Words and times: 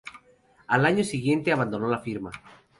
Al 0.65 0.87
año 0.87 1.03
siguiente 1.03 1.51
abandonó 1.51 1.87
la 1.87 1.99
firma. 1.99 2.31